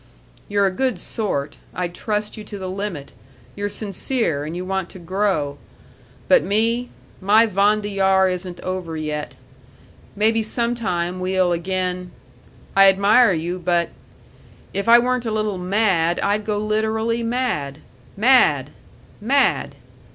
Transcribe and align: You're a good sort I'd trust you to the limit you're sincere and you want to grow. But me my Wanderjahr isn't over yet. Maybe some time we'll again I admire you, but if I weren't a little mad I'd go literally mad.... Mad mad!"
You're 0.47 0.65
a 0.65 0.71
good 0.71 0.97
sort 0.97 1.59
I'd 1.75 1.93
trust 1.93 2.35
you 2.35 2.43
to 2.45 2.57
the 2.57 2.67
limit 2.71 3.11
you're 3.55 3.69
sincere 3.69 4.43
and 4.45 4.55
you 4.55 4.65
want 4.65 4.89
to 4.89 4.97
grow. 4.97 5.59
But 6.27 6.41
me 6.41 6.89
my 7.21 7.45
Wanderjahr 7.45 8.27
isn't 8.27 8.59
over 8.61 8.97
yet. 8.97 9.35
Maybe 10.15 10.41
some 10.41 10.73
time 10.73 11.19
we'll 11.19 11.51
again 11.51 12.09
I 12.75 12.89
admire 12.89 13.33
you, 13.33 13.59
but 13.59 13.89
if 14.73 14.89
I 14.89 14.97
weren't 14.97 15.27
a 15.27 15.31
little 15.31 15.59
mad 15.59 16.19
I'd 16.21 16.45
go 16.45 16.57
literally 16.57 17.21
mad.... 17.21 17.77
Mad 18.17 18.71
mad!" 19.21 19.75